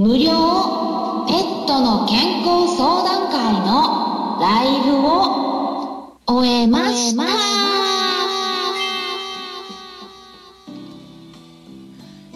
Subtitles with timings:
[0.00, 0.30] 無料
[1.28, 7.22] ペットの健康相談会のライブを終えました。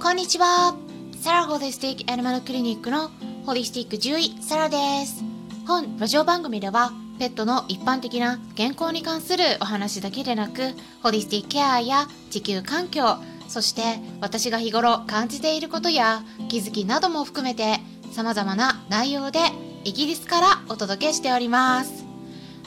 [0.00, 0.76] こんにちは。
[1.20, 3.10] サラホリスティックアニマルクリニックの
[3.44, 5.24] ホリスティック獣医サラです。
[5.66, 13.16] 本ラジオ番組ではペットの一般的な健康に関するお話だけでなくホリスティックケアや地球環境
[13.48, 13.82] そして
[14.20, 17.78] 私が日頃感じていることや気づきなども含めて
[18.12, 19.38] 様々な内容で
[19.84, 22.04] イギリスからお届けしております。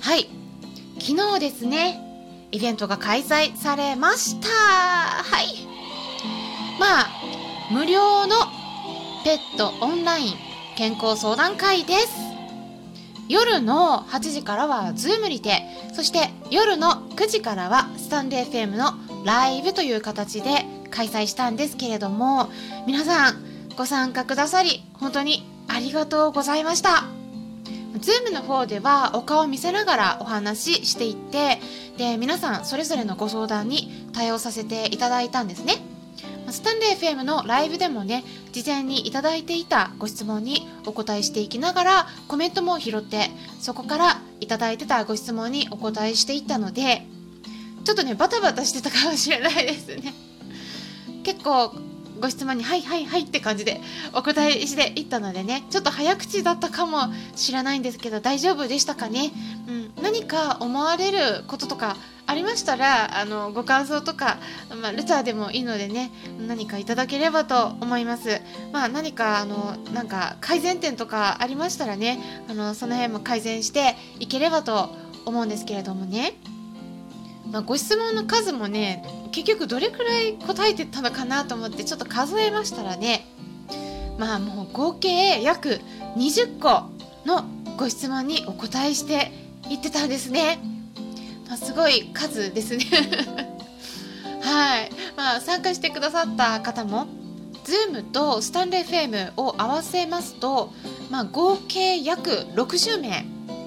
[0.00, 0.28] はい。
[1.00, 1.98] 昨日ですね
[2.52, 4.48] イベントが開催されました。
[4.48, 5.46] はい。
[6.78, 7.08] まあ
[7.70, 8.36] 無料の
[9.24, 10.34] ペットオンライン
[10.76, 12.30] 健康相談会です。
[13.28, 15.62] 夜の8時からは Zoom にて
[15.94, 18.92] そして夜の9時からはスタンデー FM の
[19.24, 22.50] ライブという形で開催したんですけれども
[22.88, 27.04] 皆さんご参加くださり本当にありがとうございました。
[28.00, 31.60] Zoom の方ではお顔を見せながらお話ししていって
[31.98, 35.74] で皆さんそれぞれのご相談に対応させていただいたんですね。
[36.50, 47.06] スタンレー FM のライブでもね事前にいただいていたご質問にお答えしていきながらコメントも拾ってそこからいただいてたご質問にお答えしていったので
[47.84, 50.12] ちょっとねバタバタしてたかもしれないですね。
[51.22, 51.72] 結構
[52.20, 53.80] ご質問に「はいはいはい」って感じで
[54.12, 59.32] お答えしていったのでねちょっと早口だったかもしれないんですけど大丈夫でしたかね、
[59.68, 64.38] うん、何か思われることとかありましたらあのご感想とか、
[64.80, 66.12] まあ、レターでもいいのでね
[66.46, 68.40] 何かいただければと思います。
[68.72, 74.94] まあ何かあのなんか改善点とかありましたらねあのその辺も改善していければと
[75.24, 76.34] 思うんですけれどもね。
[77.50, 83.26] まあ、ご質問の数もね結局どれくらい答えてたのかなと思ってちょっと数えましたらね
[84.18, 85.80] まあもう合計約
[86.16, 86.90] 20個
[87.26, 87.44] の
[87.76, 89.32] ご質問にお答えして
[89.70, 90.58] いってたんですね、
[91.48, 92.84] まあ、すごい数ですね。
[94.42, 94.90] はい。
[95.16, 97.06] まあ参加してくださった方も
[97.64, 100.72] Zoom とスタンレー FM を合わせますと、
[101.10, 103.24] まあ、合計約60名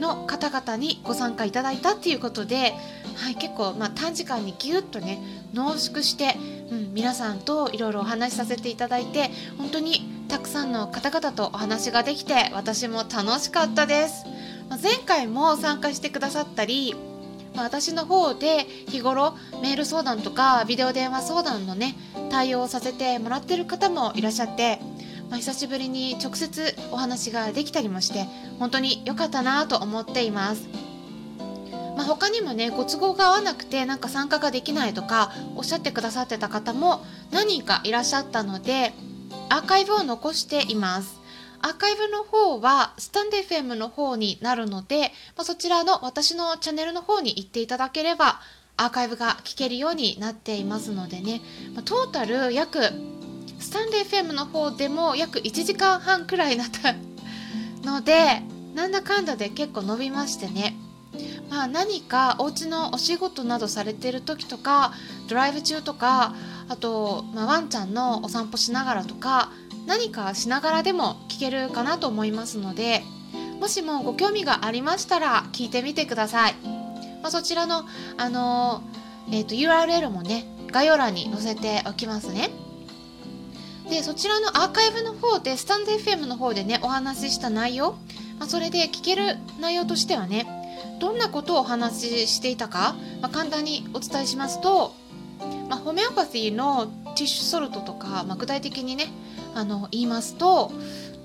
[0.00, 2.74] の方々にご参加いただいたっていうことで
[3.16, 5.18] はい、結構、まあ、短時間にぎゅっとね
[5.54, 6.36] 濃縮して、
[6.70, 14.24] うん、皆さんといろいろお話しさせていただいて本当にたくさんの方々とお話ができて私も楽しかったです、
[14.68, 16.94] まあ、前回も参加してくださったり、
[17.54, 21.96] ま、私の方で日頃メール相談とかビデオ電話相談のね
[22.30, 24.78] 対応させてもらってる方もいらっしゃって
[25.28, 28.26] まあ、久しぶりに直接お話ができたりもして
[28.60, 30.85] 本当に良かったなと思っています。
[32.06, 38.92] 他にもねご都合が合わなくてなんか参加ができないとかおっしゃってくださってた方も何人かいらっしゃったので
[39.48, 41.20] アーカイブを残しています。
[41.60, 48.40] アーカイブの方はスタンデー FM の方になるので、まあ、そちらの私のチャンネルの方に行っていただければ
[48.76, 51.40] アーカイブが聞けるようになっていますのでね、
[51.74, 52.80] まあ、トータル約
[53.58, 56.94] スタンデー FM の方でも約1時間半くらいになった
[57.82, 58.42] ので
[58.74, 60.76] なんだかんだで結構伸びましてね。
[61.48, 64.92] まあ、何かお家のお仕事などされてる時とか
[65.28, 66.34] ドライブ中とか
[66.68, 69.50] あと、まあ、ワンちゃんのお散歩しながらとか
[69.86, 73.02] 何かしながらでも聞けるかなと思いますので
[73.60, 76.54] もしもご興味がありましたら聞いてみてください、
[77.22, 77.84] まあ、そちらの、
[78.18, 82.50] あのー、えーと、URL もね概要欄に載せておきますね。
[83.88, 87.92] でそちらのアーカイブの方でスタンド FM の方でねお話しした内容、
[88.38, 90.55] まあ、それで聞ける内容としてはね
[90.98, 94.94] どんなことをお話ししていたか、まあ、簡単にお伝えしますと、
[95.68, 96.86] まあ、ホメオパシーの
[97.16, 99.06] ティッシュソルトとか、まあ、具体的にね
[99.54, 100.72] あの言いますと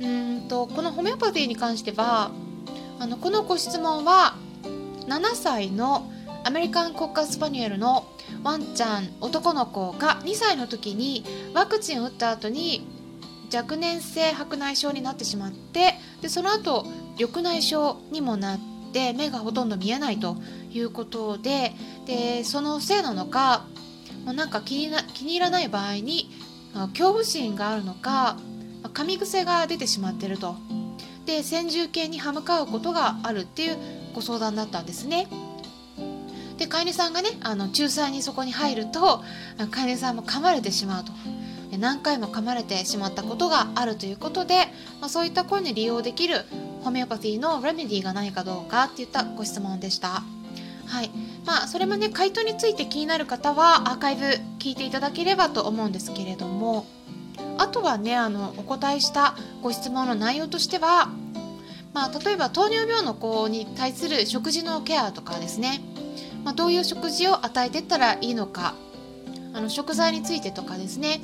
[0.00, 2.30] うんとこのホメオパシーに関しては
[2.98, 4.36] あのこのご質問は
[5.06, 6.10] 7歳の
[6.44, 8.06] アメリカン国家スパニュエルの
[8.42, 11.24] ワンちゃん男の子が2歳の時に
[11.54, 12.86] ワクチンを打った後に
[13.54, 16.86] 若年性白内障になってしまってでその後
[17.18, 20.36] 緑内障にもなってて目がほとんど見えないと
[20.72, 21.72] いうことで
[22.06, 23.66] でそのせいなのか
[24.24, 26.30] もうなんか気にな気に入らない場合に
[26.92, 28.38] 恐怖心があるのか
[28.84, 30.56] 噛み癖が出てしまってると
[31.26, 33.76] で先住犬に歯向かうことがあるっていう
[34.14, 35.26] ご相談だったんですね。
[36.58, 39.24] で飼い主さんがねあの仲裁にそこに入ると
[39.72, 41.12] 飼い主さんも噛まれてしまうと
[41.78, 44.66] 何回も噛まれてしまったことがあるということで、
[45.00, 46.44] まあ、そういった声に利用できる
[46.84, 50.22] ホメオパティのレメディがないかどうかっていったご質問でした。
[50.86, 51.10] はい。
[51.46, 54.22] まあ、それもね回答について気になる方はアーカイブ
[54.58, 56.86] 聞いていただければと思うんですけれども。
[57.56, 61.08] あとはねあのお答えしたご質問の内容としては、
[61.92, 65.80] まあ、例えば糖尿病の子に対する食事のケアとかですね、
[66.44, 68.74] まあ、どういう食事を与えていったらいいのか。
[69.52, 71.20] あの食材についてとかですね。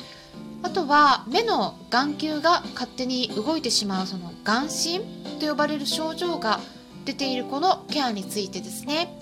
[0.63, 5.20] あとは目の眼球が勝手に動いてしまうその眼神。
[5.41, 6.61] と呼ばれる症状が
[7.05, 9.19] 出ている子のケアについてですね。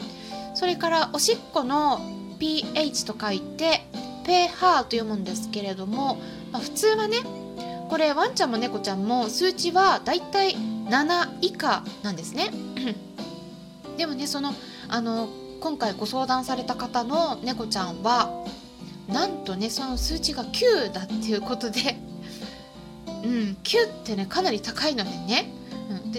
[0.55, 2.00] それからおしっこの
[2.38, 3.87] pH と書いて
[4.25, 6.19] pH と読むんですけれども、
[6.53, 7.19] まあ、普通はね
[7.88, 12.50] これワンちゃんも猫ちゃんも数値はだいたい7以下なんですね。
[13.97, 14.53] でもねその
[14.88, 15.29] あの
[15.61, 18.44] 今回ご相談された方の猫ちゃんは
[19.09, 21.99] なんとねその数値が9だっていうことで
[23.25, 25.53] うん9ってねかなり高いのでね、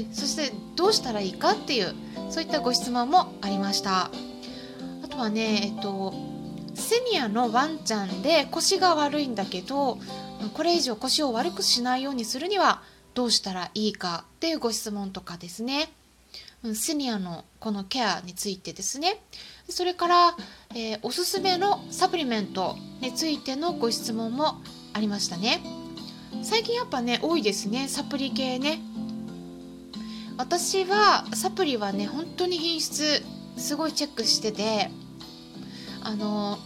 [0.04, 1.94] でそしてどうしたらいいかっていう
[2.30, 4.10] そういったご質問もありました。
[5.04, 6.14] あとはねえっと
[6.76, 9.98] セニアのワンちゃんで腰が悪いんだけど
[10.54, 12.82] これ以上腰を悪くしないようにするには
[13.14, 15.92] どうしたらいいかっていうご質問とかですね。
[16.74, 19.22] セニアのこのケアについてですね。
[19.70, 20.38] それから、
[20.72, 24.62] えー、おすすめのサプリメントについてのご質問も
[24.94, 25.62] ありましたね。
[26.44, 27.88] 最近やっぱね多いですね。
[27.88, 28.82] サプリ系ね。
[30.40, 33.22] 私はサプリはね本当に品質
[33.58, 34.90] すごいチェックしてて
[36.02, 36.58] あの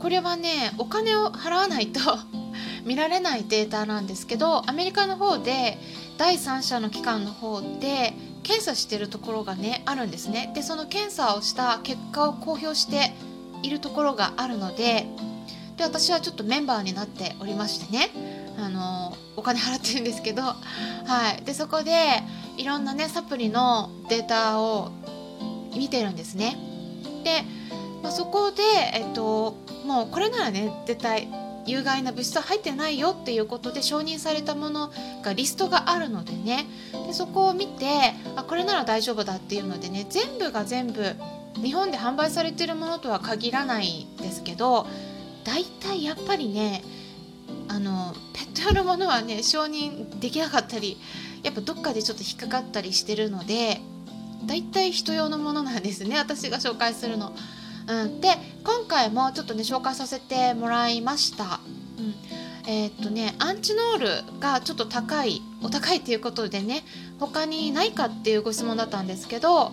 [0.00, 2.00] これはねお金を払わないと
[2.84, 5.78] 見られないデータなんですけどアメリカの方で
[6.18, 10.50] 第三者の機関の方で検査してるところがねあるんですね。
[10.56, 13.14] でその検査をした結果を公表して
[13.62, 15.06] いるところがあるので
[15.76, 18.10] で私はちょっとメンバーになっておりましてね。
[18.58, 20.56] あのお金払ってるんですけど、は
[21.40, 21.92] い、でそこで
[22.58, 24.92] いろんなねサプリのデータを
[25.76, 26.56] 見てるんですね。
[27.24, 27.42] で、
[28.02, 28.62] まあ、そこで、
[28.94, 31.28] えっと、もうこれならね絶対
[31.64, 34.92] 有害な物質は入ってないよっていうことで承認されたもの
[35.22, 36.66] がリストがあるのでね。
[37.06, 37.86] でそこを見て
[38.36, 41.14] あこれなら大丈夫だっていうのでね全部が全部
[41.54, 44.86] 日本で販売されてるものとは限らないんですけど
[45.44, 46.82] 大体やっぱりね
[47.68, 50.98] あのペット用のものはね承認できなかったり
[51.42, 53.80] やっぱどっかでちょっと引っかかったりしてるので
[54.46, 57.32] 大体人用のものなんですね私が紹介するの。
[57.84, 58.28] うん、で
[58.62, 61.60] 今回もちょっとね紹介させてもらいました。
[61.98, 62.14] うん
[62.66, 63.98] えー、っとねアンチノー
[64.32, 66.84] ルがちょっと高いお高いっていうことでね
[67.18, 69.72] 他にないかっていうご質問だったんですけど、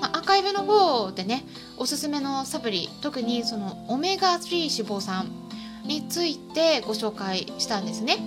[0.00, 1.44] まあ、アーカイブの方でね
[1.80, 5.28] おすすめのサプリ特にそのオメガ3脂肪酸
[5.84, 8.18] についてご紹介したんですね。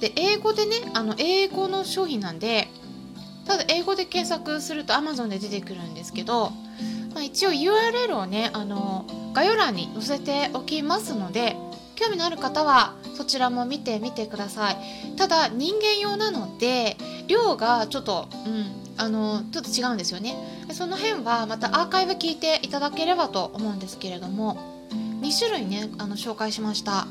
[0.00, 2.68] で英語でねあの英語の商品なんで
[3.46, 6.52] ただ英語で検索すると Amazon で出てくるんですけど
[7.14, 11.56] まあ、一応 URL をねあの概要欄に載せておきますので
[11.96, 14.76] 興味のある方はそちらも見てみてください
[15.16, 16.96] ただ人間用なので
[17.26, 20.36] 量がちょっと、うん、あのちょっと違うんですよね。
[20.72, 24.80] その辺はまたアーカイブ聞いていただければと思うんですけれども。
[25.20, 27.06] 2種類ねあの紹介しました。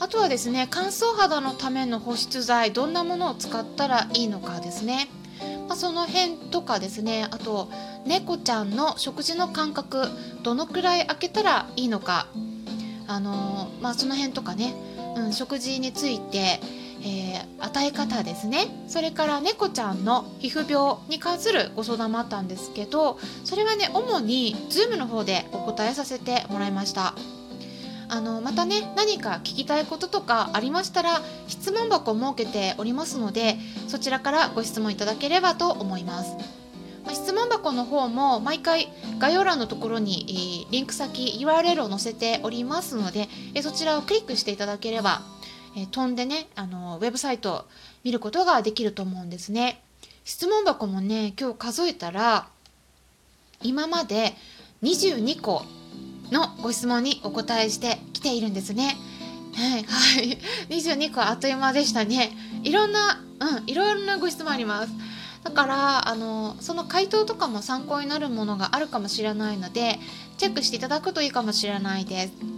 [0.00, 5.08] あとはですね乾燥肌のための保湿剤どんなものを使ったらいいのかですね。
[5.68, 7.70] まあ、その辺とかですねあと
[8.04, 10.06] 猫ちゃんの食事の間隔
[10.42, 12.26] どのくらい空けたらいいのか。
[13.06, 14.74] あの、まあ、その辺とかね、
[15.16, 16.60] うん、食事について、
[17.04, 27.14] えー、与え方ですねそれから猫ちゃんの皮膚病に関するご相談もあったんですけどそれはね主に Zoom の方でお答えさせてもらいました。
[28.06, 33.56] あのまたね何か聞きたいこととかありましたら質問箱を設けておりますので
[33.88, 36.36] そちらからご質問いただければと思います。
[37.12, 43.28] 質問箱の方も毎回概要欄のところに、リンク先 URL を載せておりますので、
[43.62, 45.20] そちらをクリックしていただければ、
[45.76, 47.64] え飛んでねあのウェブサイトを
[48.04, 49.82] 見ることができると思うんですね。
[50.24, 52.48] 質問箱もね今日数えたら
[53.62, 54.34] 今まで
[54.82, 55.64] 22個
[56.30, 58.96] のご質問にお答えしてきているんですね。
[59.54, 60.38] はい、はい、
[60.68, 62.36] 22個あっという間でしたね。
[62.62, 64.92] いろんな、うん、いろんなご質問あります。
[65.44, 70.00] だからあのその回答とかも参考になるものがあるかもしれないので
[70.38, 72.53] チェックしていただくといいかもしれないです。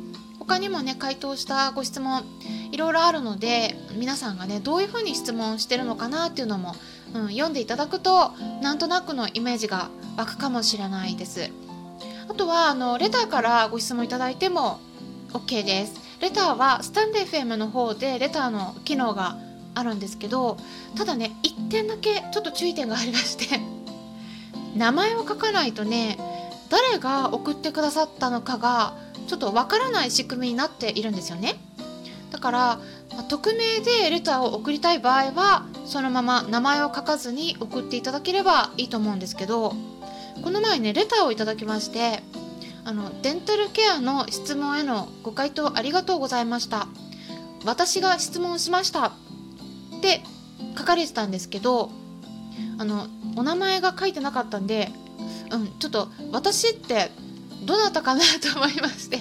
[0.47, 2.25] 他にもね回答したご質問
[2.71, 6.75] いろいろあるので皆さんがねどういうふうに質問してるのかなっていうのも、
[7.15, 11.51] うん、読んでいただくとなんとなくのイメージが湧くかもしれないです。
[12.29, 14.81] あとはあのレターからご質問いただいても
[15.33, 19.37] OK ですレターはスタンレー FM の方でレターの機能が
[19.75, 20.57] あるんですけど
[20.97, 23.61] ただね1点だけちょっと注意点がありまして
[24.75, 26.19] 名前を書かないとね
[26.69, 28.97] 誰が送ってくださったのかが
[29.27, 31.55] ちょっとわからない仕組みになっているんですよね。
[32.31, 32.81] だから
[33.17, 39.75] ま匿名でレターを送りたい場合はそのまま名前を書かずに送っていただければいいと思うんですけど
[40.43, 42.23] この前ねレターをいただきまして
[42.85, 46.89] あのデンタルケアの質問へのご回答ありがとうございました。
[47.65, 49.07] 私が質問しました。
[49.09, 49.13] っ
[50.01, 50.23] て
[50.79, 51.91] 書かれてたんですけど
[52.79, 54.91] あのお名前が書いてなかったんで、
[55.51, 57.11] うん、ちょっと私って
[57.67, 59.21] どなたかなと思いまして。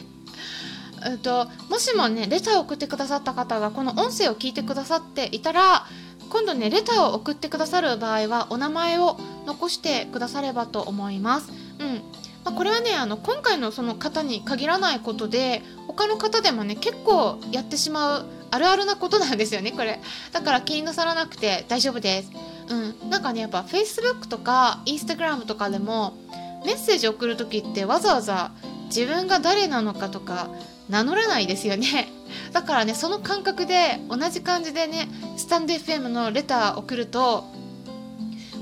[1.05, 5.85] えっと、もしもねレターを送ってくださった方がこの音声を聞いてくださっていたら
[6.31, 11.51] 今度ねレターを送ってくださる場合はお名前を残してくださればと思います。
[11.79, 12.01] うん
[12.43, 19.99] まあ、これはねあの今回のその方に限らないことで他の方でもね結構やってしまうあるあるなことなんですよねこれ
[20.31, 22.31] だから気になさらなくて大丈夫です。
[22.67, 26.17] うん、なんかねやっぱ Facebook とか Instagram とかでも
[26.65, 28.51] メッセージ送る時ってわざわざ
[28.85, 30.49] 自分が誰なのかとか
[30.89, 32.11] 名乗らないですよね。
[32.53, 35.07] だからねその感覚で同じ感じでね
[35.37, 37.45] スタンド FM のレター送ると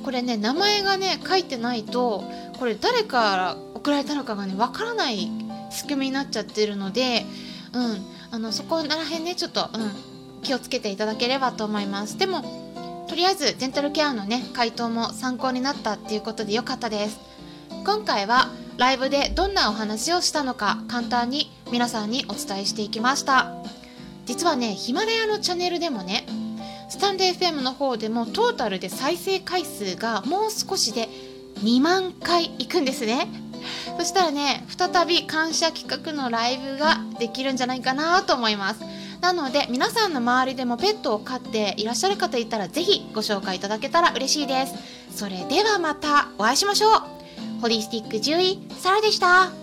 [0.04, 2.24] これね名前がね書いてないと
[2.60, 5.30] これ誰から送られたのかがねわからない
[5.70, 7.26] 仕組みになっちゃってるので
[7.74, 9.92] うんあのそこら辺ねちょっと、うん、
[10.42, 12.18] 気をつけていただければと思います。
[12.18, 12.64] でも
[13.08, 17.33] とりあえずデンタルケアのね回答も参考になったっていうことでよかったです。
[17.86, 18.48] 今回は
[18.78, 23.52] ライブでどんなお話をしたのか簡単に皆さんにお伝えしていきました。
[24.26, 26.26] 実はねヒマラヤのチャンネルでもね
[26.90, 31.10] スタンデー FM の方でもトータルで再生回数がもう少しで
[31.62, 33.28] 2万回いくんですね。
[34.00, 38.80] そしたらね再び感謝企画のライブができるんじゃないかなと思います。
[39.20, 44.74] なので皆さんの周りでもペットを飼っていらっしゃる方いたらぜひご紹介いただけたら嬉しいです。
[45.14, 47.23] それではまたお会いしましょう。
[47.64, 49.63] ホリスティック獣医サラでした。